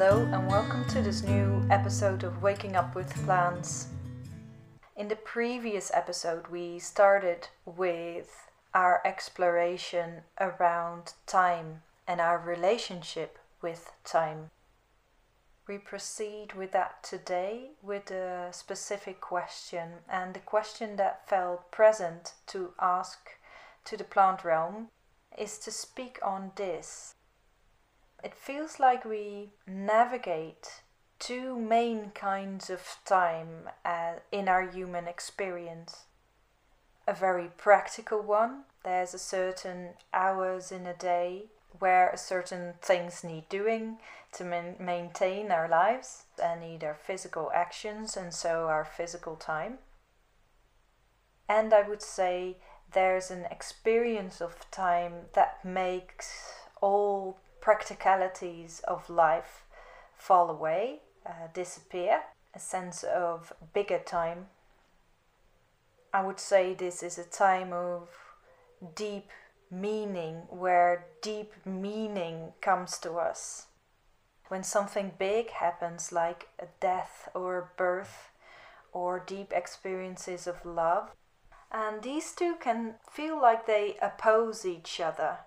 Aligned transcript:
Hello, 0.00 0.28
and 0.32 0.46
welcome 0.46 0.84
to 0.90 1.02
this 1.02 1.24
new 1.24 1.66
episode 1.72 2.22
of 2.22 2.40
Waking 2.40 2.76
Up 2.76 2.94
with 2.94 3.12
Plants. 3.24 3.88
In 4.94 5.08
the 5.08 5.16
previous 5.16 5.90
episode, 5.92 6.46
we 6.46 6.78
started 6.78 7.48
with 7.66 8.48
our 8.72 9.02
exploration 9.04 10.20
around 10.38 11.14
time 11.26 11.82
and 12.06 12.20
our 12.20 12.38
relationship 12.38 13.40
with 13.60 13.90
time. 14.04 14.50
We 15.66 15.78
proceed 15.78 16.52
with 16.52 16.70
that 16.70 17.02
today 17.02 17.70
with 17.82 18.12
a 18.12 18.52
specific 18.52 19.20
question, 19.20 19.94
and 20.08 20.32
the 20.32 20.38
question 20.38 20.94
that 20.94 21.28
felt 21.28 21.72
present 21.72 22.34
to 22.46 22.72
ask 22.80 23.30
to 23.86 23.96
the 23.96 24.04
plant 24.04 24.44
realm 24.44 24.90
is 25.36 25.58
to 25.58 25.72
speak 25.72 26.20
on 26.22 26.52
this 26.54 27.16
it 28.22 28.34
feels 28.34 28.80
like 28.80 29.04
we 29.04 29.50
navigate 29.66 30.82
two 31.18 31.58
main 31.58 32.10
kinds 32.10 32.70
of 32.70 32.96
time 33.04 33.70
uh, 33.84 34.14
in 34.30 34.48
our 34.48 34.68
human 34.68 35.06
experience. 35.06 36.04
A 37.06 37.14
very 37.14 37.48
practical 37.56 38.20
one, 38.20 38.64
there's 38.84 39.14
a 39.14 39.18
certain 39.18 39.90
hours 40.12 40.70
in 40.70 40.86
a 40.86 40.94
day 40.94 41.46
where 41.78 42.12
certain 42.16 42.74
things 42.80 43.22
need 43.22 43.48
doing 43.48 43.98
to 44.32 44.44
man- 44.44 44.76
maintain 44.78 45.50
our 45.50 45.68
lives 45.68 46.24
and 46.42 46.60
need 46.60 46.84
our 46.84 46.94
physical 46.94 47.50
actions 47.54 48.16
and 48.16 48.32
so 48.34 48.66
our 48.66 48.84
physical 48.84 49.36
time. 49.36 49.78
And 51.48 51.72
I 51.72 51.82
would 51.82 52.02
say 52.02 52.56
there's 52.92 53.30
an 53.30 53.46
experience 53.50 54.40
of 54.40 54.70
time 54.70 55.26
that 55.34 55.64
makes 55.64 56.52
all 56.80 57.38
practicalities 57.60 58.80
of 58.86 59.10
life 59.10 59.64
fall 60.16 60.50
away, 60.50 61.00
uh, 61.26 61.48
disappear, 61.52 62.22
a 62.54 62.58
sense 62.58 63.02
of 63.02 63.52
bigger 63.72 63.98
time. 63.98 64.46
I 66.12 66.24
would 66.24 66.40
say 66.40 66.74
this 66.74 67.02
is 67.02 67.18
a 67.18 67.24
time 67.24 67.72
of 67.72 68.08
deep 68.94 69.30
meaning, 69.70 70.46
where 70.48 71.06
deep 71.20 71.52
meaning 71.66 72.52
comes 72.60 72.98
to 72.98 73.14
us. 73.14 73.66
When 74.48 74.62
something 74.62 75.12
big 75.18 75.50
happens, 75.50 76.10
like 76.10 76.48
a 76.58 76.66
death 76.80 77.28
or 77.34 77.58
a 77.58 77.76
birth, 77.76 78.30
or 78.92 79.20
deep 79.20 79.52
experiences 79.52 80.46
of 80.46 80.64
love, 80.64 81.10
and 81.70 82.02
these 82.02 82.32
two 82.32 82.54
can 82.58 82.94
feel 83.10 83.40
like 83.40 83.66
they 83.66 83.98
oppose 84.00 84.64
each 84.64 85.00
other 85.00 85.40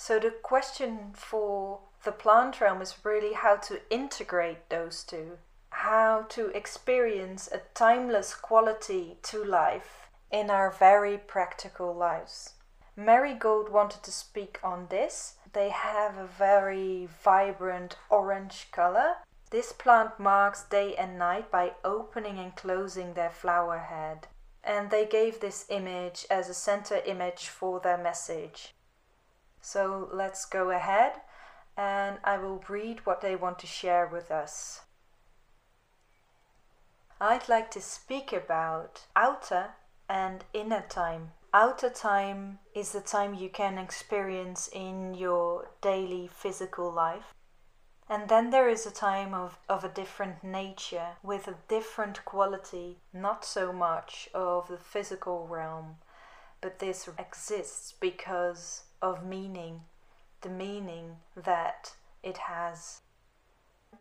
so 0.00 0.20
the 0.20 0.30
question 0.30 1.10
for 1.12 1.80
the 2.04 2.12
plant 2.12 2.60
realm 2.60 2.80
is 2.80 3.04
really 3.04 3.32
how 3.32 3.56
to 3.56 3.80
integrate 3.90 4.70
those 4.70 5.02
two, 5.02 5.38
how 5.70 6.24
to 6.28 6.56
experience 6.56 7.48
a 7.50 7.62
timeless 7.74 8.32
quality 8.32 9.16
to 9.24 9.42
life 9.42 10.08
in 10.30 10.50
our 10.50 10.70
very 10.70 11.18
practical 11.18 11.92
lives. 11.92 12.54
Marigold 12.94 13.70
wanted 13.70 14.04
to 14.04 14.12
speak 14.12 14.60
on 14.62 14.86
this. 14.88 15.34
They 15.52 15.70
have 15.70 16.16
a 16.16 16.28
very 16.28 17.08
vibrant 17.24 17.96
orange 18.08 18.68
color. 18.70 19.16
This 19.50 19.72
plant 19.72 20.20
marks 20.20 20.62
day 20.62 20.94
and 20.94 21.18
night 21.18 21.50
by 21.50 21.72
opening 21.84 22.38
and 22.38 22.54
closing 22.54 23.14
their 23.14 23.30
flower 23.30 23.78
head. 23.78 24.28
And 24.62 24.90
they 24.90 25.06
gave 25.06 25.40
this 25.40 25.66
image 25.68 26.24
as 26.30 26.48
a 26.48 26.54
center 26.54 27.00
image 27.04 27.48
for 27.48 27.80
their 27.80 27.98
message. 27.98 28.74
So 29.60 30.08
let's 30.12 30.44
go 30.44 30.70
ahead 30.70 31.12
and 31.76 32.18
I 32.24 32.38
will 32.38 32.64
read 32.68 33.06
what 33.06 33.20
they 33.20 33.36
want 33.36 33.58
to 33.60 33.66
share 33.66 34.06
with 34.06 34.30
us. 34.30 34.80
I'd 37.20 37.48
like 37.48 37.70
to 37.72 37.80
speak 37.80 38.32
about 38.32 39.06
outer 39.16 39.70
and 40.08 40.44
inner 40.52 40.84
time. 40.88 41.32
Outer 41.52 41.90
time 41.90 42.58
is 42.74 42.92
the 42.92 43.00
time 43.00 43.34
you 43.34 43.48
can 43.48 43.78
experience 43.78 44.68
in 44.72 45.14
your 45.14 45.70
daily 45.80 46.28
physical 46.28 46.92
life. 46.92 47.34
And 48.08 48.28
then 48.28 48.50
there 48.50 48.68
is 48.68 48.86
a 48.86 48.90
time 48.90 49.34
of, 49.34 49.58
of 49.68 49.84
a 49.84 49.88
different 49.88 50.42
nature 50.42 51.16
with 51.22 51.46
a 51.46 51.58
different 51.68 52.24
quality, 52.24 52.98
not 53.12 53.44
so 53.44 53.72
much 53.72 54.28
of 54.32 54.68
the 54.68 54.78
physical 54.78 55.46
realm, 55.46 55.96
but 56.60 56.78
this 56.78 57.08
exists 57.18 57.92
because 58.00 58.84
of 59.00 59.24
meaning, 59.24 59.82
the 60.40 60.48
meaning 60.48 61.16
that 61.36 61.94
it 62.22 62.38
has. 62.38 63.00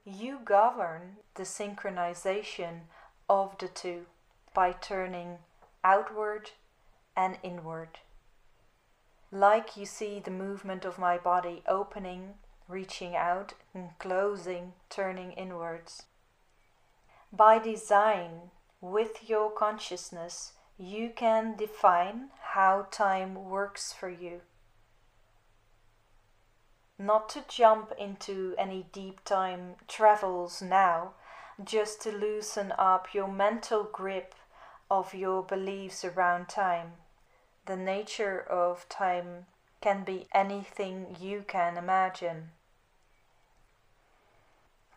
You 0.06 0.40
govern 0.44 1.18
the 1.36 1.44
synchronization 1.44 2.82
of 3.30 3.58
the 3.58 3.68
two 3.68 4.06
by 4.54 4.72
turning 4.72 5.40
outward 5.84 6.52
and 7.16 7.38
inward. 7.44 8.00
Like 9.32 9.76
you 9.76 9.86
see 9.86 10.20
the 10.20 10.32
movement 10.32 10.86
of 10.86 10.98
my 10.98 11.18
body 11.18 11.64
opening, 11.68 12.36
reaching 12.68 13.16
out, 13.16 13.54
and 13.74 13.90
closing, 14.00 14.74
turning 14.90 15.34
inwards. 15.34 16.04
By 17.32 17.60
design, 17.60 18.52
with 18.80 19.30
your 19.30 19.52
consciousness, 19.52 20.54
you 20.78 21.12
can 21.14 21.56
define 21.58 22.30
how 22.54 22.88
time 22.90 23.50
works 23.50 23.92
for 23.92 24.10
you 24.10 24.42
not 27.00 27.30
to 27.30 27.44
jump 27.48 27.92
into 27.98 28.56
any 28.58 28.88
deep 28.92 29.24
time 29.24 29.76
travels 29.88 30.62
now, 30.62 31.14
just 31.64 32.02
to 32.02 32.12
loosen 32.12 32.74
up 32.78 33.14
your 33.14 33.28
mental 33.28 33.84
grip 33.84 34.34
of 34.90 35.14
your 35.14 35.44
beliefs 35.44 36.04
around 36.04 36.48
time. 36.48 36.94
The 37.66 37.76
nature 37.76 38.40
of 38.40 38.88
time 38.90 39.46
can 39.82 40.04
be 40.04 40.28
anything 40.34 41.18
you 41.20 41.44
can 41.48 41.78
imagine. 41.78 42.52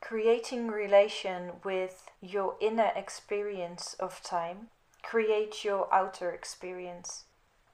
Creating 0.01 0.69
relation 0.69 1.53
with 1.63 2.11
your 2.21 2.57
inner 2.61 2.91
experience 2.97 3.95
of 4.01 4.23
time 4.23 4.69
creates 5.03 5.65
your 5.65 5.93
outer 5.93 6.31
experience. 6.31 7.25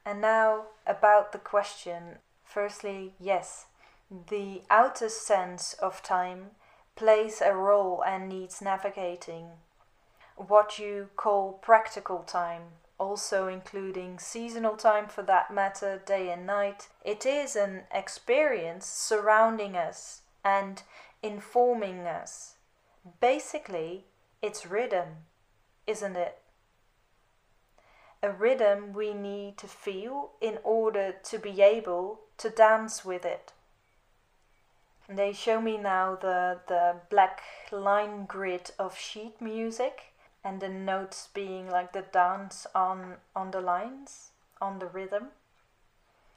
And 0.04 0.20
now 0.20 0.66
about 0.86 1.32
the 1.32 1.38
question. 1.38 2.18
Firstly, 2.44 3.14
yes, 3.20 3.66
the 4.10 4.62
outer 4.70 5.08
sense 5.08 5.72
of 5.74 6.02
time 6.02 6.50
plays 6.94 7.40
a 7.40 7.52
role 7.52 8.02
and 8.06 8.28
needs 8.28 8.62
navigating. 8.62 9.48
What 10.36 10.78
you 10.78 11.08
call 11.16 11.54
practical 11.54 12.20
time, 12.20 12.62
also 12.98 13.48
including 13.48 14.18
seasonal 14.18 14.76
time 14.76 15.08
for 15.08 15.22
that 15.22 15.52
matter, 15.52 16.00
day 16.06 16.30
and 16.30 16.46
night, 16.46 16.88
it 17.04 17.26
is 17.26 17.56
an 17.56 17.82
experience 17.92 18.86
surrounding 18.86 19.76
us 19.76 20.22
and 20.44 20.82
informing 21.22 22.06
us. 22.06 22.54
Basically, 23.20 24.04
it's 24.40 24.66
rhythm, 24.66 25.26
isn't 25.86 26.16
it? 26.16 26.38
A 28.22 28.30
rhythm 28.30 28.92
we 28.92 29.12
need 29.14 29.58
to 29.58 29.66
feel 29.66 30.30
in 30.40 30.58
order 30.62 31.14
to 31.24 31.38
be 31.38 31.60
able 31.60 32.20
to 32.38 32.50
dance 32.50 33.04
with 33.04 33.24
it. 33.24 33.52
They 35.08 35.32
show 35.32 35.60
me 35.60 35.76
now 35.76 36.16
the, 36.16 36.60
the 36.66 36.96
black 37.10 37.42
line 37.70 38.26
grid 38.26 38.72
of 38.78 38.98
sheet 38.98 39.40
music 39.40 40.12
and 40.42 40.60
the 40.60 40.68
notes 40.68 41.28
being 41.32 41.70
like 41.70 41.92
the 41.92 42.02
dance 42.02 42.66
on, 42.74 43.16
on 43.34 43.52
the 43.52 43.60
lines, 43.60 44.30
on 44.60 44.78
the 44.78 44.86
rhythm. 44.86 45.28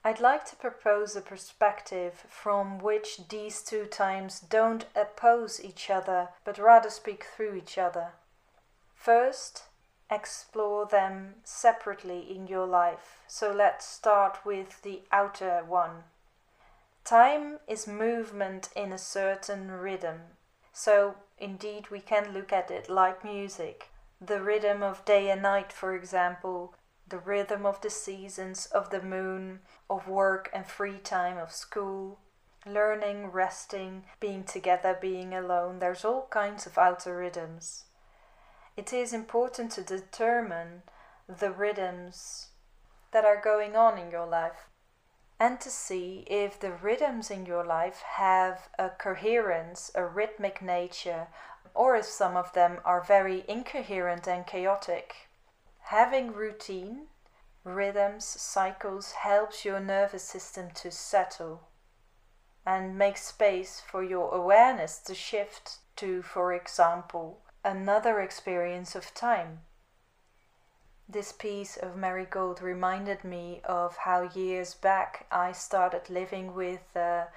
I'd 0.04 0.20
like 0.20 0.46
to 0.46 0.56
propose 0.56 1.16
a 1.16 1.22
perspective 1.22 2.26
from 2.30 2.80
which 2.80 3.28
these 3.28 3.62
two 3.62 3.86
times 3.86 4.40
don't 4.40 4.86
oppose 4.96 5.60
each 5.64 5.90
other 5.90 6.30
but 6.46 6.58
rather 6.58 6.90
speak 6.90 7.24
through 7.24 7.56
each 7.56 7.78
other. 7.78 8.14
First, 8.96 9.64
explore 10.12 10.86
them 10.86 11.36
separately 11.44 12.20
in 12.20 12.48
your 12.48 12.66
life. 12.66 13.22
So 13.28 13.52
let's 13.52 13.86
start 13.86 14.46
with 14.46 14.82
the 14.84 15.02
outer 15.12 15.64
one. 15.68 16.04
Time 17.10 17.58
is 17.68 17.88
movement 17.88 18.70
in 18.76 18.94
a 18.94 19.00
certain 19.00 19.72
rhythm. 19.72 20.20
So, 20.72 21.16
indeed, 21.40 21.90
we 21.90 22.02
can 22.02 22.36
look 22.36 22.54
at 22.54 22.70
it 22.70 22.88
like 22.88 23.24
music. 23.24 23.88
The 24.22 24.44
rhythm 24.44 24.84
of 24.84 25.06
day 25.06 25.32
and 25.32 25.42
night, 25.42 25.74
for 25.74 25.96
example, 25.96 26.76
the 27.08 27.18
rhythm 27.18 27.66
of 27.66 27.82
the 27.82 27.90
seasons, 27.90 28.68
of 28.68 28.92
the 28.92 29.02
moon, 29.02 29.62
of 29.90 30.08
work 30.08 30.52
and 30.54 30.68
free 30.68 31.00
time, 31.00 31.40
of 31.40 31.52
school, 31.52 32.20
learning, 32.64 33.32
resting, 33.32 34.04
being 34.20 34.44
together, 34.44 34.96
being 35.02 35.34
alone. 35.34 35.80
There's 35.80 36.06
all 36.06 36.28
kinds 36.30 36.68
of 36.68 36.78
outer 36.78 37.18
rhythms. 37.18 37.86
It 38.78 38.94
is 38.94 39.14
important 39.14 39.72
to 39.72 39.82
determine 39.82 40.84
the 41.28 41.50
rhythms 41.50 42.50
that 43.14 43.26
are 43.26 43.42
going 43.42 43.76
on 43.76 43.98
in 43.98 44.12
your 44.12 44.28
life. 44.28 44.69
And 45.40 45.62
to 45.62 45.70
see 45.70 46.26
if 46.28 46.60
the 46.60 46.72
rhythms 46.72 47.32
in 47.32 47.46
your 47.46 47.66
life 47.66 48.02
have 48.02 48.68
a 48.78 48.90
coherence, 48.90 49.90
a 49.96 50.06
rhythmic 50.06 50.62
nature, 50.62 51.28
or 51.74 51.96
if 51.96 52.06
some 52.06 52.36
of 52.36 52.52
them 52.54 52.80
are 52.84 53.02
very 53.02 53.46
incoherent 53.48 54.28
and 54.28 54.46
chaotic. 54.46 55.30
Having 55.84 56.34
routine, 56.34 57.08
rhythms, 57.64 58.26
cycles 58.26 59.14
helps 59.14 59.64
your 59.64 59.80
nervous 59.80 60.24
system 60.24 60.70
to 60.76 60.92
settle 60.92 61.70
and 62.66 62.98
make 62.98 63.18
space 63.18 63.82
for 63.90 64.04
your 64.04 64.34
awareness 64.34 65.00
to 65.00 65.16
shift 65.16 65.78
to, 65.96 66.22
for 66.22 66.54
example, 66.54 67.40
another 67.64 68.20
experience 68.20 68.96
of 68.96 69.14
time. 69.14 69.62
This 71.12 71.32
piece 71.32 71.76
of 71.76 71.96
Marigold 71.96 72.62
reminded 72.62 73.24
me 73.24 73.62
of 73.64 73.98
how 73.98 74.30
years 74.36 74.76
back 74.76 75.26
I 75.32 75.54
started 75.54 76.08
living 76.08 76.54
with 76.54 76.82
the 76.94 77.30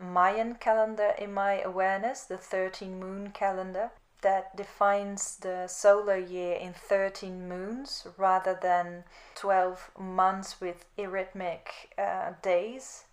Mayan 0.00 0.56
calendar 0.56 1.14
in 1.16 1.32
my 1.32 1.60
awareness, 1.60 2.24
the 2.24 2.36
13 2.36 2.98
moon 2.98 3.30
calendar 3.30 3.92
that 4.22 4.56
defines 4.56 5.36
the 5.36 5.68
solar 5.68 6.16
year 6.16 6.56
in 6.56 6.72
13 6.72 7.48
moons 7.48 8.04
rather 8.18 8.58
than 8.60 9.04
12 9.36 9.92
months 9.96 10.60
with 10.60 10.84
arrhythmic 10.98 11.68
uh, 11.96 12.32
days 12.42 13.04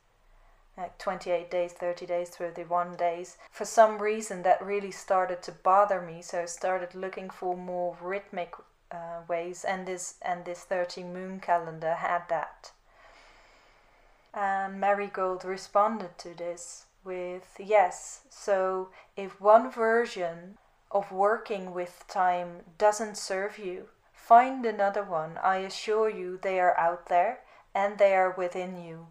like 0.77 0.97
28 0.99 1.49
days, 1.49 1.73
30 1.73 2.05
days, 2.05 2.29
31 2.29 2.95
days. 2.95 3.37
For 3.51 3.65
some 3.65 3.99
reason, 3.99 4.43
that 4.43 4.63
really 4.63 4.91
started 4.91 5.41
to 5.43 5.51
bother 5.51 6.01
me, 6.01 6.21
so 6.21 6.43
I 6.43 6.45
started 6.45 6.93
looking 6.93 7.31
for 7.31 7.57
more 7.57 7.97
rhythmic 7.99 8.53
uh, 8.91 9.21
ways, 9.27 9.63
and 9.63 9.87
this 9.87 10.15
and 10.21 10.45
this 10.45 10.61
13 10.63 11.13
moon 11.13 11.39
calendar 11.39 11.95
had 11.95 12.23
that. 12.29 12.71
And 14.33 14.79
Marigold 14.79 15.43
responded 15.43 16.17
to 16.19 16.33
this 16.33 16.85
with 17.03 17.55
yes. 17.59 18.21
So 18.29 18.89
if 19.15 19.41
one 19.41 19.71
version 19.71 20.57
of 20.91 21.11
working 21.11 21.73
with 21.73 22.03
time 22.07 22.61
doesn't 22.77 23.17
serve 23.17 23.57
you, 23.57 23.87
find 24.13 24.65
another 24.65 25.03
one. 25.03 25.37
I 25.41 25.57
assure 25.57 26.09
you, 26.09 26.37
they 26.41 26.59
are 26.59 26.77
out 26.77 27.07
there 27.07 27.39
and 27.73 27.97
they 27.97 28.15
are 28.15 28.31
within 28.31 28.81
you. 28.83 29.07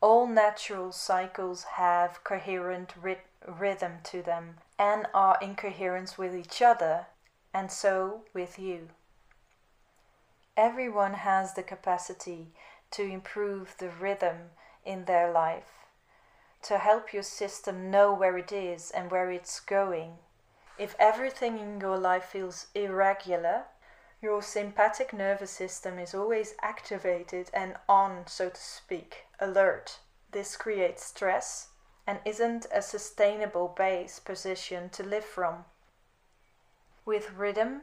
All 0.00 0.26
natural 0.26 0.92
cycles 0.92 1.64
have 1.76 2.22
coherent 2.24 2.94
rhythm 3.46 3.98
to 4.04 4.22
them 4.22 4.56
and 4.78 5.06
are 5.12 5.38
in 5.40 5.56
coherence 5.56 6.16
with 6.16 6.36
each 6.36 6.62
other, 6.62 7.06
and 7.52 7.70
so 7.72 8.22
with 8.32 8.58
you. 8.58 8.90
Everyone 10.58 11.14
has 11.14 11.54
the 11.54 11.62
capacity 11.62 12.48
to 12.90 13.04
improve 13.04 13.76
the 13.78 13.90
rhythm 13.90 14.50
in 14.84 15.04
their 15.04 15.30
life, 15.30 15.86
to 16.62 16.78
help 16.78 17.12
your 17.12 17.22
system 17.22 17.92
know 17.92 18.12
where 18.12 18.36
it 18.36 18.50
is 18.50 18.90
and 18.90 19.08
where 19.08 19.30
it's 19.30 19.60
going. 19.60 20.14
If 20.76 20.96
everything 20.98 21.60
in 21.60 21.80
your 21.80 21.96
life 21.96 22.24
feels 22.24 22.66
irregular, 22.74 23.66
your 24.20 24.42
sympathetic 24.42 25.12
nervous 25.12 25.52
system 25.52 25.96
is 25.96 26.12
always 26.12 26.56
activated 26.60 27.50
and 27.54 27.76
on, 27.88 28.24
so 28.26 28.48
to 28.48 28.60
speak, 28.60 29.26
alert. 29.38 30.00
This 30.32 30.56
creates 30.56 31.04
stress 31.04 31.68
and 32.04 32.18
isn't 32.24 32.66
a 32.74 32.82
sustainable 32.82 33.68
base 33.68 34.18
position 34.18 34.88
to 34.90 35.04
live 35.04 35.24
from. 35.24 35.66
With 37.04 37.32
rhythm, 37.34 37.82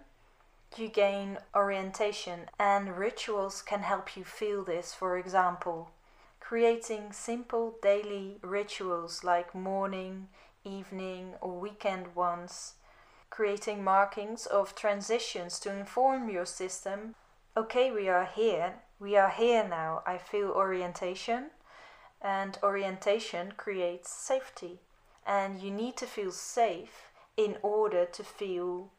you 0.78 0.88
gain 0.88 1.38
orientation, 1.56 2.50
and 2.60 2.98
rituals 2.98 3.62
can 3.62 3.82
help 3.82 4.16
you 4.18 4.24
feel 4.24 4.64
this, 4.64 4.94
for 4.94 5.18
example. 5.18 5.92
Creating 6.40 7.12
simple 7.12 7.76
daily 7.82 8.38
rituals 8.42 9.24
like 9.24 9.56
morning, 9.56 10.28
evening, 10.64 11.34
or 11.42 11.60
weekend 11.60 12.16
ones 12.16 12.74
creating 13.36 13.84
markings 13.84 14.46
of 14.46 14.74
transitions 14.76 15.60
to 15.60 15.70
inform 15.70 16.30
your 16.30 16.46
system. 16.46 17.16
Okay, 17.58 17.92
we 17.92 18.08
are 18.08 18.24
here. 18.24 18.76
We 18.98 19.18
are 19.18 19.30
here 19.30 19.68
now. 19.68 20.04
I 20.06 20.18
feel 20.18 20.52
orientation, 20.52 21.48
and 22.22 22.58
orientation 22.64 23.52
creates 23.58 24.10
safety. 24.10 24.80
And 25.28 25.60
you 25.60 25.70
need 25.70 25.98
to 25.98 26.06
feel 26.06 26.32
safe 26.32 27.12
in 27.36 27.58
order 27.62 28.06
to 28.06 28.24
feel 28.24 28.92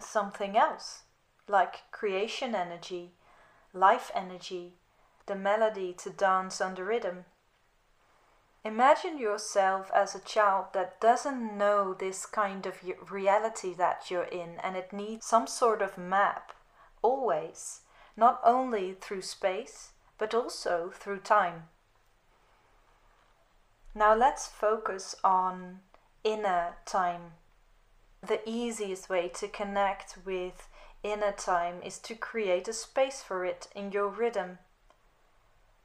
something 0.00 0.56
else, 0.56 1.02
like 1.46 1.90
creation 1.90 2.54
energy, 2.54 3.12
life 3.72 4.10
energy, 4.14 4.74
the 5.26 5.34
melody 5.34 5.92
to 5.92 6.10
dance 6.10 6.60
under 6.60 6.84
rhythm. 6.84 7.24
Imagine 8.64 9.18
yourself 9.18 9.90
as 9.94 10.14
a 10.14 10.20
child 10.20 10.66
that 10.74 11.00
doesn't 11.00 11.56
know 11.56 11.94
this 11.94 12.26
kind 12.26 12.66
of 12.66 12.82
reality 13.10 13.72
that 13.74 14.10
you're 14.10 14.24
in 14.24 14.58
and 14.62 14.76
it 14.76 14.92
needs 14.92 15.26
some 15.26 15.46
sort 15.46 15.80
of 15.80 15.96
map, 15.96 16.52
always, 17.00 17.82
not 18.16 18.40
only 18.44 18.94
through 18.94 19.22
space, 19.22 19.92
but 20.18 20.34
also 20.34 20.90
through 20.92 21.20
time. 21.20 21.68
Now 23.94 24.14
let's 24.14 24.46
focus 24.46 25.14
on 25.22 25.80
inner 26.24 26.76
time. 26.84 27.32
The 28.26 28.40
easiest 28.48 29.08
way 29.08 29.28
to 29.34 29.48
connect 29.48 30.18
with 30.24 30.68
inner 31.02 31.32
time 31.32 31.80
is 31.84 31.98
to 32.00 32.14
create 32.14 32.68
a 32.68 32.72
space 32.72 33.22
for 33.22 33.44
it 33.44 33.68
in 33.74 33.92
your 33.92 34.08
rhythm. 34.08 34.58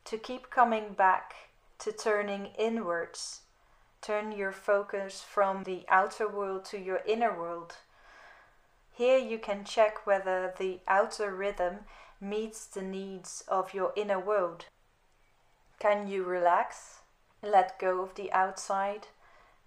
To 0.05 0.17
keep 0.17 0.49
coming 0.49 0.93
back 0.93 1.33
to 1.79 1.91
turning 1.91 2.47
inwards. 2.57 3.41
Turn 4.01 4.31
your 4.31 4.51
focus 4.51 5.21
from 5.21 5.63
the 5.63 5.85
outer 5.87 6.27
world 6.27 6.65
to 6.65 6.79
your 6.79 7.01
inner 7.05 7.37
world. 7.37 7.77
Here 8.91 9.17
you 9.17 9.37
can 9.37 9.63
check 9.63 10.05
whether 10.05 10.53
the 10.57 10.79
outer 10.87 11.33
rhythm 11.33 11.79
meets 12.19 12.65
the 12.65 12.81
needs 12.81 13.43
of 13.47 13.73
your 13.73 13.93
inner 13.95 14.19
world. 14.19 14.65
Can 15.79 16.07
you 16.07 16.23
relax? 16.23 16.99
Let 17.41 17.79
go 17.79 18.01
of 18.01 18.15
the 18.15 18.31
outside, 18.31 19.07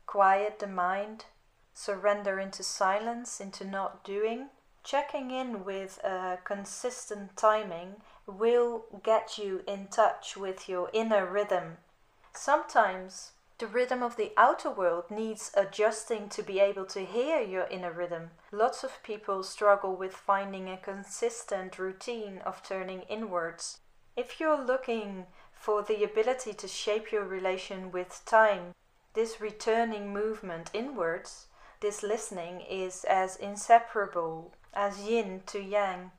quiet 0.07 0.59
the 0.59 0.67
mind, 0.67 1.27
surrender 1.77 2.41
into 2.41 2.65
silence, 2.65 3.41
into 3.41 3.65
not 3.65 4.03
doing. 4.03 4.49
Checking 4.83 5.31
in 5.31 5.65
with 5.65 5.99
a 6.03 6.39
consistent 6.43 7.37
timing 7.37 8.03
will 8.27 8.87
get 9.05 9.39
you 9.39 9.63
in 9.69 9.87
touch 9.87 10.37
with 10.37 10.69
your 10.69 10.91
inner 10.93 11.25
rhythm 11.25 11.77
Sometimes 12.39 13.33
the 13.57 13.67
rhythm 13.67 14.03
of 14.03 14.17
the 14.17 14.35
outer 14.37 14.69
world 14.71 15.11
needs 15.11 15.51
adjusting 15.55 16.29
to 16.29 16.43
be 16.43 16.61
able 16.61 16.85
to 16.85 17.07
hear 17.07 17.41
your 17.41 17.67
inner 17.69 17.91
rhythm. 17.91 18.33
Lots 18.53 18.85
of 18.85 19.03
people 19.03 19.43
struggle 19.43 19.97
with 19.97 20.15
finding 20.15 20.69
a 20.69 20.77
consistent 20.77 21.79
routine 21.79 22.43
of 22.45 22.63
turning 22.63 23.01
inwards. 23.09 23.81
If 24.17 24.39
you're 24.39 24.63
looking 24.63 25.27
for 25.55 25.83
the 25.83 26.05
ability 26.05 26.53
to 26.53 26.69
shape 26.69 27.11
your 27.11 27.25
relation 27.25 27.91
with 27.91 28.23
time, 28.27 28.75
this 29.15 29.41
returning 29.41 30.13
movement 30.13 30.71
inwards, 30.75 31.47
this 31.81 32.03
listening 32.03 32.61
is 32.61 33.05
as 33.05 33.37
inseparable 33.37 34.53
as 34.73 35.01
yin 35.01 35.43
to 35.47 35.61
yang. 35.61 36.13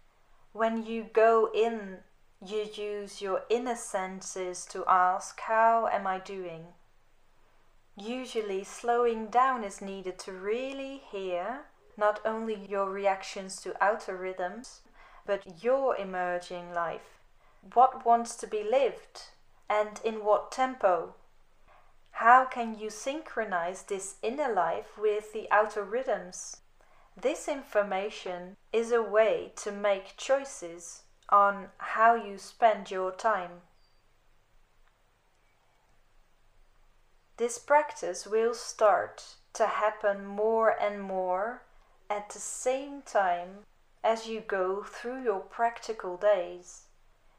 When 0.53 0.85
you 0.85 1.03
go 1.13 1.49
in 1.53 1.99
you 2.45 2.67
use 2.75 3.21
your 3.21 3.43
inner 3.49 3.75
senses 3.75 4.65
to 4.67 4.85
ask, 4.87 5.39
How 5.39 5.87
am 5.87 6.05
I 6.05 6.19
doing? 6.19 6.67
Usually, 7.95 8.63
slowing 8.63 9.27
down 9.27 9.63
is 9.63 9.81
needed 9.81 10.19
to 10.19 10.31
really 10.31 10.97
hear 10.97 11.65
not 11.97 12.19
only 12.23 12.53
your 12.53 12.91
reactions 12.91 13.59
to 13.61 13.83
outer 13.83 14.15
rhythms, 14.15 14.81
but 15.25 15.63
your 15.63 15.95
emerging 15.97 16.73
life. 16.73 17.19
What 17.73 18.05
wants 18.05 18.35
to 18.35 18.47
be 18.47 18.63
lived 18.63 19.29
and 19.67 19.99
in 20.03 20.23
what 20.23 20.51
tempo? 20.51 21.15
How 22.21 22.45
can 22.45 22.79
you 22.79 22.89
synchronize 22.89 23.83
this 23.83 24.15
inner 24.23 24.51
life 24.51 24.97
with 24.97 25.33
the 25.33 25.47
outer 25.51 25.83
rhythms? 25.83 26.61
This 27.15 27.47
information 27.47 28.57
is 28.73 28.91
a 28.91 29.03
way 29.03 29.51
to 29.57 29.71
make 29.71 30.17
choices 30.17 31.03
on 31.29 31.67
how 31.77 32.15
you 32.15 32.39
spend 32.39 32.89
your 32.89 33.11
time. 33.11 33.61
This 37.37 37.59
practice 37.59 38.25
will 38.25 38.55
start 38.55 39.35
to 39.53 39.67
happen 39.67 40.25
more 40.25 40.71
and 40.71 41.03
more 41.03 41.61
at 42.09 42.31
the 42.31 42.39
same 42.39 43.03
time 43.03 43.59
as 44.03 44.25
you 44.25 44.39
go 44.41 44.81
through 44.81 45.21
your 45.23 45.41
practical 45.41 46.17
days. 46.17 46.87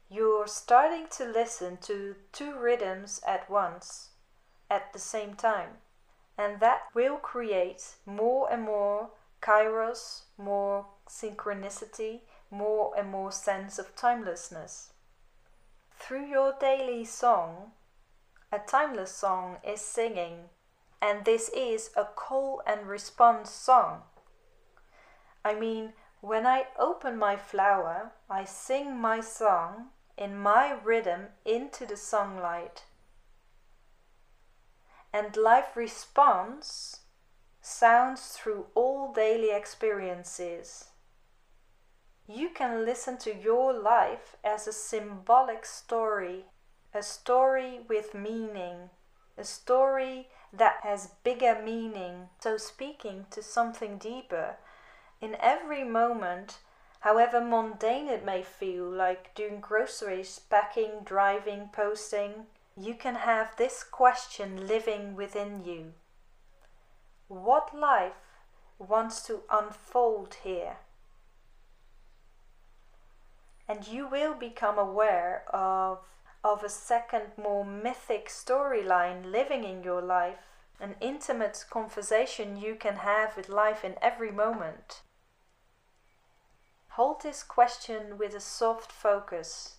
You're 0.09 0.47
starting 0.47 1.07
to 1.17 1.25
listen 1.25 1.79
to 1.81 2.15
two 2.31 2.57
rhythms 2.57 3.19
at 3.27 3.49
once, 3.49 4.08
at 4.69 4.93
the 4.93 4.99
same 4.99 5.33
time, 5.33 5.77
and 6.37 6.59
that 6.59 6.83
will 6.93 7.17
create 7.17 7.95
more 8.05 8.51
and 8.51 8.63
more 8.63 9.09
kairos, 9.41 10.23
more 10.37 10.85
synchronicity, 11.07 12.21
more 12.51 12.93
and 12.97 13.09
more 13.09 13.31
sense 13.31 13.79
of 13.79 13.95
timelessness. 13.95 14.91
Through 15.97 16.27
your 16.27 16.53
daily 16.59 17.05
song, 17.05 17.71
a 18.51 18.59
timeless 18.59 19.11
song 19.11 19.57
is 19.67 19.81
singing, 19.81 20.49
and 21.01 21.25
this 21.25 21.49
is 21.49 21.91
a 21.95 22.05
call 22.05 22.61
and 22.65 22.87
response 22.87 23.51
song. 23.51 24.01
I 25.45 25.55
mean, 25.55 25.93
when 26.21 26.45
I 26.45 26.67
open 26.77 27.17
my 27.17 27.37
flower, 27.37 28.11
I 28.29 28.43
sing 28.45 28.97
my 28.97 29.21
song 29.21 29.89
in 30.17 30.37
my 30.37 30.77
rhythm 30.83 31.27
into 31.45 31.85
the 31.85 31.95
sunlight. 31.95 32.83
And 35.11 35.35
life 35.35 35.75
response 35.75 37.01
sounds 37.61 38.27
through 38.27 38.67
all 38.75 39.11
daily 39.11 39.51
experiences. 39.51 40.89
You 42.27 42.49
can 42.49 42.85
listen 42.85 43.17
to 43.19 43.35
your 43.35 43.73
life 43.73 44.35
as 44.43 44.67
a 44.67 44.73
symbolic 44.73 45.65
story, 45.65 46.45
a 46.93 47.01
story 47.01 47.79
with 47.87 48.13
meaning, 48.13 48.91
a 49.35 49.43
story 49.43 50.27
that 50.53 50.81
has 50.83 51.15
bigger 51.23 51.59
meaning. 51.63 52.29
So, 52.39 52.57
speaking 52.57 53.25
to 53.31 53.41
something 53.41 53.97
deeper, 53.97 54.57
in 55.21 55.37
every 55.39 55.83
moment, 55.83 56.59
however 56.99 57.41
mundane 57.41 58.07
it 58.07 58.23
may 58.23 58.43
feel, 58.43 58.85
like 58.87 59.33
doing 59.33 59.59
groceries, 59.59 60.37
packing, 60.37 61.01
driving, 61.03 61.69
posting, 61.73 62.45
you 62.79 62.93
can 62.93 63.15
have 63.15 63.55
this 63.57 63.83
question 63.83 64.65
living 64.65 65.13
within 65.15 65.65
you 65.65 65.93
What 67.27 67.75
life 67.77 68.13
wants 68.79 69.21
to 69.23 69.41
unfold 69.51 70.37
here? 70.43 70.77
And 73.67 73.85
you 73.85 74.07
will 74.07 74.33
become 74.33 74.79
aware 74.79 75.43
of, 75.53 75.99
of 76.43 76.63
a 76.63 76.69
second, 76.69 77.25
more 77.37 77.65
mythic 77.65 78.29
storyline 78.29 79.29
living 79.29 79.63
in 79.65 79.83
your 79.83 80.01
life, 80.01 80.47
an 80.79 80.95
intimate 81.01 81.65
conversation 81.69 82.57
you 82.57 82.75
can 82.75 82.95
have 82.97 83.35
with 83.35 83.49
life 83.49 83.83
in 83.83 83.95
every 84.01 84.31
moment. 84.31 85.01
Hold 86.91 87.21
this 87.21 87.43
question 87.43 88.17
with 88.17 88.33
a 88.33 88.39
soft 88.39 88.91
focus. 88.91 89.75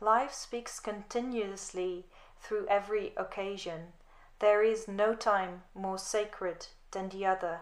Life 0.00 0.32
speaks 0.32 0.80
continuously 0.80 2.06
through 2.40 2.66
every 2.68 3.12
occasion. 3.16 3.92
There 4.38 4.62
is 4.62 4.88
no 4.88 5.14
time 5.14 5.62
more 5.74 5.98
sacred 5.98 6.66
than 6.90 7.08
the 7.08 7.26
other. 7.26 7.60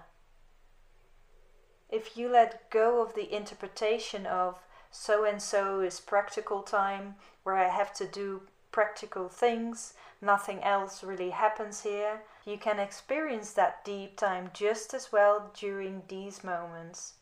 If 1.88 2.16
you 2.16 2.28
let 2.28 2.70
go 2.70 3.02
of 3.02 3.14
the 3.14 3.35
interpretation 3.35 4.26
of 4.26 4.61
so 4.90 5.25
and 5.25 5.42
so 5.42 5.80
is 5.80 6.00
practical 6.00 6.62
time, 6.62 7.16
where 7.42 7.56
I 7.56 7.68
have 7.68 7.92
to 7.94 8.06
do 8.06 8.42
practical 8.70 9.28
things, 9.28 9.94
nothing 10.20 10.62
else 10.62 11.02
really 11.02 11.30
happens 11.30 11.82
here, 11.82 12.23
you 12.44 12.58
can 12.58 12.78
experience 12.78 13.52
that 13.52 13.85
deep 13.85 14.16
time 14.16 14.50
just 14.52 14.94
as 14.94 15.11
well 15.11 15.50
during 15.54 16.02
these 16.08 16.44
moments 16.44 17.14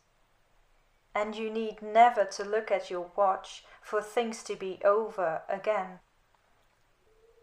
and 1.17 1.35
you 1.35 1.51
need 1.51 1.81
never 1.81 2.27
to 2.27 2.45
look 2.45 2.71
at 2.71 2.91
your 2.91 3.11
watch 3.17 3.65
for 3.81 4.03
things 4.03 4.43
to 4.43 4.55
be 4.55 4.79
over 4.85 5.41
again. 5.49 5.99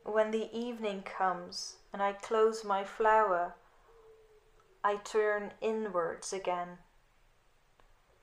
When 0.05 0.31
the 0.31 0.49
evening 0.55 1.03
comes 1.03 1.77
and 1.93 2.01
I 2.01 2.13
close 2.13 2.63
my 2.63 2.83
flower, 2.83 3.55
I 4.83 4.97
turn 4.97 5.53
inwards 5.61 6.33
again. 6.33 6.79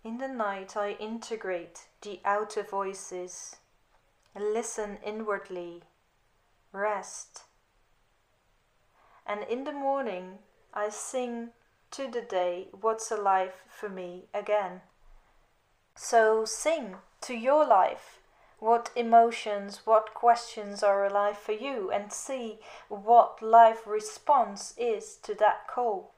In 0.04 0.18
the 0.18 0.28
night, 0.28 0.76
I 0.76 0.92
integrate 0.92 1.86
the 2.02 2.20
outer 2.24 2.62
voices, 2.62 3.56
listen 4.34 4.98
inwardly, 5.04 5.82
rest. 6.72 7.44
And 9.26 9.42
in 9.44 9.64
the 9.64 9.72
morning, 9.72 10.38
I 10.74 10.90
sing 10.90 11.50
to 11.92 12.10
the 12.10 12.22
day 12.22 12.68
what's 12.78 13.10
alive 13.10 13.54
for 13.68 13.88
me 13.88 14.26
again. 14.34 14.82
So 15.96 16.44
sing 16.44 16.96
to 17.22 17.34
your 17.34 17.66
life 17.66 18.20
what 18.60 18.90
emotions, 18.94 19.80
what 19.84 20.14
questions 20.14 20.82
are 20.82 21.04
alive 21.04 21.36
for 21.36 21.52
you, 21.52 21.90
and 21.90 22.12
see 22.12 22.60
what 22.88 23.42
life 23.42 23.86
response 23.86 24.74
is 24.76 25.16
to 25.16 25.34
that 25.34 25.66
call. 25.66 26.14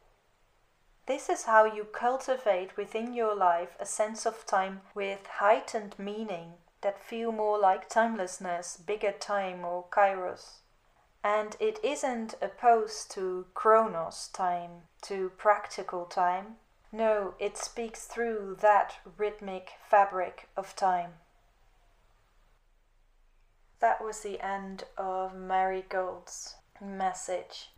This 1.06 1.28
is 1.28 1.44
how 1.44 1.64
you 1.64 1.84
cultivate 1.84 2.76
within 2.76 3.14
your 3.14 3.34
life 3.34 3.76
a 3.80 3.86
sense 3.86 4.26
of 4.26 4.44
time 4.44 4.82
with 4.94 5.26
heightened 5.38 5.98
meaning 5.98 6.54
that 6.82 7.02
feel 7.02 7.32
more 7.32 7.58
like 7.58 7.88
timelessness, 7.88 8.76
bigger 8.76 9.12
time, 9.12 9.64
or 9.64 9.84
kairos. 9.90 10.58
And 11.24 11.56
it 11.60 11.78
isn't 11.82 12.34
opposed 12.42 13.10
to 13.12 13.46
chronos 13.54 14.28
time, 14.28 14.82
to 15.02 15.30
practical 15.38 16.04
time, 16.04 16.56
no, 16.94 17.34
it 17.38 17.56
speaks 17.56 18.04
through 18.04 18.58
that 18.60 18.96
rhythmic 19.16 19.70
fabric 19.88 20.50
of 20.58 20.76
time. 20.76 21.14
That 23.82 24.00
was 24.00 24.20
the 24.20 24.40
end 24.40 24.84
of 24.96 25.34
Marigold's 25.34 26.54
message. 26.80 27.70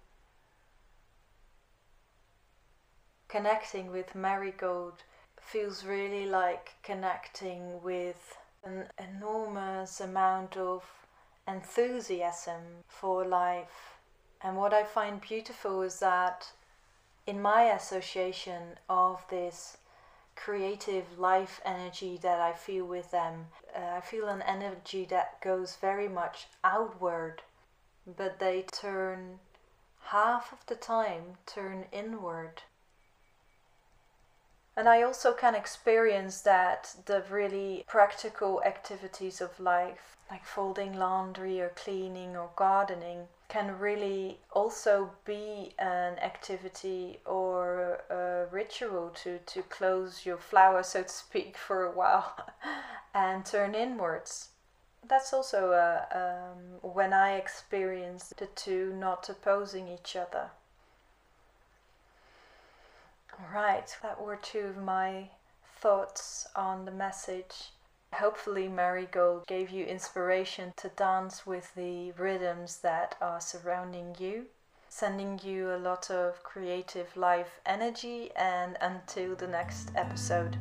Connecting 3.27 3.91
with 3.91 4.15
Marigold 4.15 5.03
feels 5.41 5.83
really 5.83 6.27
like 6.27 6.75
connecting 6.83 7.83
with 7.83 8.37
an 8.63 8.89
enormous 8.99 9.99
amount 9.99 10.59
of 10.59 10.85
enthusiasm 11.49 12.85
for 12.87 13.25
life. 13.25 13.97
And 14.43 14.59
what 14.59 14.75
I 14.75 14.85
find 14.85 15.23
beautiful 15.23 15.81
is 15.81 16.01
that 16.01 16.53
in 17.27 17.41
my 17.41 17.63
association 17.63 18.79
of 18.91 19.25
this 19.31 19.79
creative 20.37 21.19
life 21.19 21.61
energy 21.65 22.19
that 22.23 22.41
I 22.41 22.53
feel 22.53 22.85
with 22.85 23.11
them, 23.11 23.47
uh, 23.75 23.97
I 23.97 24.01
feel 24.01 24.29
an 24.29 24.43
energy 24.43 25.05
that 25.07 25.41
goes 25.41 25.77
very 25.77 26.09
much 26.09 26.47
outward, 26.63 27.43
but 28.07 28.39
they 28.39 28.63
turn 28.63 29.41
half 30.07 30.53
of 30.53 30.65
the 30.67 30.75
time 30.75 31.39
turn 31.47 31.87
inward. 31.93 32.63
And 34.77 34.89
I 34.89 35.03
also 35.03 35.33
can 35.33 35.55
experience 35.55 36.41
that 36.41 36.97
the 37.07 37.23
really 37.31 37.85
practical 37.87 38.63
activities 38.65 39.41
of 39.41 39.61
life, 39.61 40.17
like 40.31 40.45
folding 40.45 40.95
laundry 40.95 41.61
or 41.61 41.69
cleaning 41.69 42.37
or 42.37 42.51
gardening, 42.57 43.29
can 43.55 43.79
really 43.79 44.37
also 44.51 45.09
be 45.25 45.73
an 45.79 46.19
activity 46.19 47.21
or 47.25 48.01
a 48.11 48.47
ritual 48.51 49.11
to, 49.11 49.39
to 49.47 49.63
close 49.63 50.27
your 50.27 50.37
flower, 50.37 50.83
so 50.83 51.05
to 51.05 51.09
speak, 51.09 51.57
for 51.57 51.85
a 51.85 51.93
while 51.93 52.35
and 53.15 53.47
turn 53.47 53.73
inwards. 53.77 54.49
That's 55.09 55.33
also 55.33 55.71
uh, 55.71 56.05
um, 56.13 56.91
when 56.91 57.13
I 57.13 57.37
experience 57.37 58.35
the 58.37 58.47
two 58.47 58.93
not 58.99 59.29
opposing 59.29 59.87
each 59.87 60.17
other. 60.17 60.51
Right, 63.55 63.97
that 64.03 64.21
were 64.21 64.37
two 64.43 64.67
of 64.67 64.79
my 64.79 65.29
thoughts 65.81 66.49
on 66.57 66.87
the 66.87 66.91
message. 66.91 67.71
Hopefully, 68.19 68.69
Marigold 68.69 69.47
gave 69.47 69.71
you 69.71 69.85
inspiration 69.85 70.73
to 70.77 70.89
dance 70.89 71.45
with 71.47 71.75
the 71.75 72.13
rhythms 72.13 72.79
that 72.79 73.17
are 73.21 73.41
surrounding 73.41 74.15
you, 74.19 74.47
sending 74.89 75.41
you 75.43 75.75
a 75.75 75.79
lot 75.79 76.11
of 76.11 76.43
creative 76.45 77.17
life 77.17 77.61
energy, 77.67 78.31
and 78.37 78.79
until 78.81 79.35
the 79.35 79.49
next 79.49 79.91
episode. 79.97 80.57